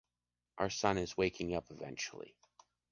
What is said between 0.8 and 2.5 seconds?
is waking up eventually.